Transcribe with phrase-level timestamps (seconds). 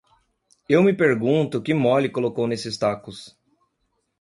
[0.67, 3.37] Eu me pergunto o que Molly colocou nesses tacos?